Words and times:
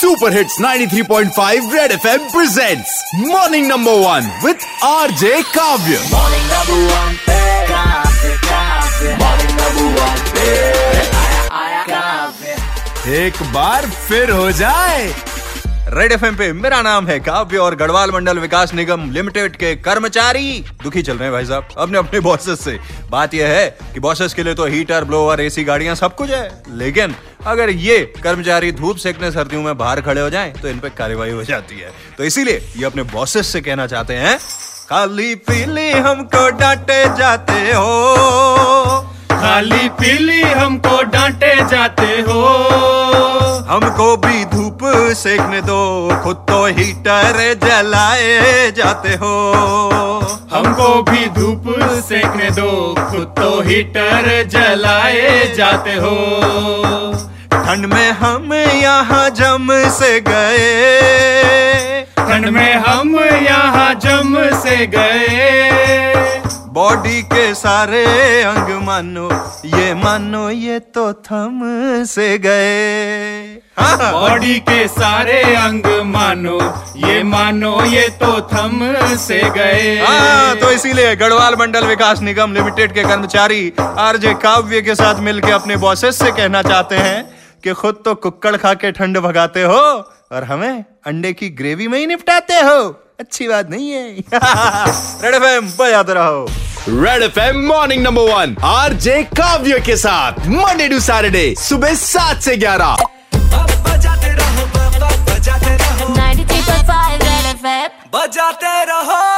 Super 0.00 0.32
hits 0.36 0.56
93.5 0.60 1.72
red 1.74 1.92
FM 1.92 2.28
presents 2.32 2.90
morning 3.20 3.66
number 3.66 3.92
one 4.00 4.30
with 4.44 4.66
RJ 4.84 5.40
Kavya 5.54 5.98
Morning 6.12 6.44
number 6.52 6.78
one 6.90 7.16
पे 7.28 7.38
काफे 7.70 8.34
काफे 8.44 9.14
Morning 9.22 9.54
number 9.62 9.86
one 10.02 10.20
पे 10.36 10.46
आया 11.22 11.48
आया 11.62 11.82
काफे 11.88 13.24
एक 13.24 13.42
बार 13.54 13.86
फिर 14.08 14.30
हो 14.30 14.50
जाए। 14.60 15.08
रेड 15.88 16.12
एफ़ 16.12 16.24
पे 16.38 16.52
मेरा 16.52 16.80
नाम 16.82 17.06
है 17.06 17.18
काव्य 17.20 17.58
और 17.58 17.74
गढ़वाल 17.76 18.10
मंडल 18.10 18.38
विकास 18.38 18.72
निगम 18.74 19.10
लिमिटेड 19.10 19.54
के 19.56 19.74
कर्मचारी। 19.76 20.64
दुखी 20.82 21.02
चल 21.02 21.12
रहे 21.12 21.24
हैं 21.24 21.32
भाई 21.32 21.44
साहब 21.44 21.68
अपने 21.78 21.98
अपने 21.98 22.20
बॉसेस 22.20 22.60
से। 22.60 22.78
बात 23.10 23.34
यह 23.34 23.48
है 23.48 23.68
कि 23.94 24.00
बॉसेस 24.00 24.34
के 24.34 24.42
लिए 24.42 24.54
तो 24.54 24.66
हीटर 24.66 25.04
ब्लोअर 25.04 25.40
एसी 25.40 25.64
गाड़ियाँ 25.64 25.94
सब 25.94 26.14
कुछ 26.14 26.30
है। 26.30 26.62
लेकिन 26.70 27.14
अगर 27.46 27.70
ये 27.70 27.98
कर्मचारी 28.22 28.72
धूप 28.72 28.96
सेकने 28.96 29.30
सर्दियों 29.30 29.62
में 29.62 29.76
बाहर 29.78 30.00
खड़े 30.00 30.20
हो 30.20 30.30
जाएँ 30.30 30.52
तो 30.52 30.68
इन 30.68 30.78
पे 30.78 30.88
कार्रवाई 30.88 31.30
हो 31.30 31.44
जाती 31.44 31.78
है। 31.78 31.92
तो 32.18 32.24
इसीलिए 32.24 32.62
ये 32.76 32.84
अपने 32.84 33.02
बॉसेस 33.08 33.46
से 33.46 33.60
कहना 33.60 33.86
चाहते 33.86 34.14
हैं 34.14 34.38
खाली 34.90 35.34
पीली 35.48 35.90
हमको 35.90 36.48
डांटे 36.58 37.04
जाते 37.18 37.60
हो। 37.72 39.00
खाली 39.32 39.88
पीली 39.88 40.40
हमको 40.42 41.02
डांटे 41.10 41.54
जाते 41.66 42.12
हो। 42.22 42.40
हमको 43.68 44.16
भी 44.16 44.44
धूप 44.44 44.67
सेकने 45.14 45.60
दो 45.60 45.80
खुद 46.22 46.36
तो 46.48 46.64
हीटर 46.76 47.36
जलाए 47.64 48.70
जाते 48.76 49.14
हो। 49.14 49.34
हमको 50.52 50.88
भी 51.02 51.26
धूप 51.36 51.64
सेकने 52.08 52.50
दो 52.50 52.70
खुद 53.00 53.26
तो 53.38 53.50
हीटर 53.62 54.26
जलाए 54.48 55.54
जाते 55.56 55.94
हो। 55.94 56.14
ठंड 57.52 57.86
में 57.86 58.10
हम 58.20 58.52
यहाँ 58.54 59.28
जम 59.30 59.68
से 59.98 60.20
गए। 60.28 62.04
ठंड 62.18 62.46
में 62.48 62.74
हम 62.86 63.18
यहाँ 63.20 63.92
जम 64.04 64.36
से 64.60 64.86
गए। 64.86 66.06
बॉडी 66.72 67.22
के 67.22 67.52
सारे 67.54 68.04
अंग 68.42 68.68
मानो 68.82 69.28
ये 69.66 69.94
मानो 69.94 70.48
ये 70.50 70.78
तो 70.94 71.12
थम 71.12 71.60
से 72.06 72.26
गए। 72.38 73.37
बॉडी 73.80 74.58
के 74.58 74.86
सारे 74.88 75.40
अंग 75.54 75.86
मानो 76.04 76.58
ये 77.06 77.22
मानो 77.22 77.84
ये 77.84 78.08
तो 78.22 78.40
थम 78.52 78.80
से 79.16 79.40
गए। 79.56 79.96
हाँ 80.06 80.56
तो 80.56 80.70
इसीलिए 80.72 81.14
गढ़वाल 81.16 81.56
मंडल 81.60 81.86
विकास 81.86 82.20
निगम 82.20 82.54
लिमिटेड 82.54 82.94
के 82.94 83.02
कर्मचारी 83.02 83.72
आरजे 83.80 84.34
काव्य 84.42 84.80
के 84.82 84.94
साथ 84.94 85.20
मिलकर 85.20 85.52
अपने 85.52 85.76
बॉसेस 85.76 86.18
से 86.18 86.30
कहना 86.30 86.62
चाहते 86.62 86.96
हैं 86.96 87.24
कि 87.64 87.72
खुद 87.72 88.02
तो 88.04 88.14
कुक्कड़ 88.14 88.56
खा 88.56 88.72
के 88.74 88.92
ठंड 88.92 89.18
भगाते 89.18 89.62
हो 89.62 89.80
और 90.32 90.44
हमें 90.44 90.84
अंडे 91.06 91.32
की 91.32 91.48
ग्रेवी 91.50 91.88
में 91.88 91.98
ही 91.98 92.06
निपटाते 92.06 92.54
हो। 92.54 92.80
अच्छी 93.20 93.48
बात 93.48 93.70
नहीं 93.70 93.90
है। 93.90 94.10
रेड 95.24 95.34
एफएम 95.34 95.68
बजाते 95.78 96.14
रहो। 96.14 96.46
Red 96.88 97.22
FM 97.22 97.60
morning 97.68 98.02
number 98.02 98.32
one 98.32 98.56
RJ 98.64 99.22
Kavya 99.36 99.78
के 99.86 99.96
साथ 99.96 100.46
मंडे 100.48 100.88
टू 100.88 101.00
सैटरडे 101.00 101.54
सुबह 101.58 101.94
सात 101.94 102.42
से 102.42 102.56
ग्यारह। 102.56 102.96
बजाते 108.14 108.84
रहो। 108.84 109.37